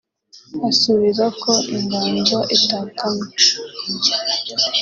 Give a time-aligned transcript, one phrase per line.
[0.69, 3.27] asubiza ko inganzo itakamye